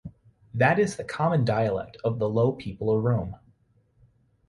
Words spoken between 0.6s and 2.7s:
is the common dialect of the low